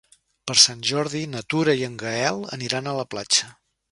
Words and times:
Per 0.51 0.53
Sant 0.61 0.79
Jordi 0.91 1.21
na 1.33 1.43
Tura 1.53 1.77
i 1.81 1.85
en 1.89 1.99
Gaël 2.05 2.43
aniran 2.57 2.89
a 2.89 2.95
la 3.03 3.07
platja. 3.15 3.53